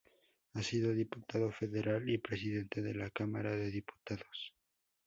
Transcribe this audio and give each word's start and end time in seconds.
Ha 0.55 0.63
sido 0.63 0.95
Diputado 0.95 1.51
Federal 1.51 2.09
y 2.09 2.17
Presidente 2.17 2.81
de 2.81 2.95
la 2.95 3.11
Cámara 3.11 3.55
de 3.55 3.69
Diputados. 3.69 4.51